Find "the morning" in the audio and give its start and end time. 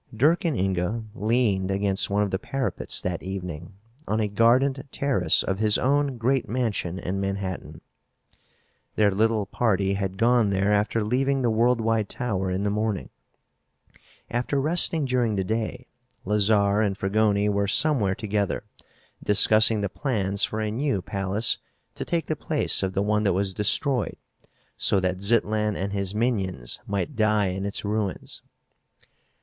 12.63-13.11